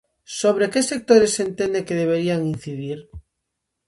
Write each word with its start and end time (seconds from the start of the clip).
Sobre 0.39 0.67
que 0.73 0.81
sectores 0.91 1.33
entende 1.45 1.85
que 1.87 1.99
deberían 2.01 2.41
incidir? 2.53 2.99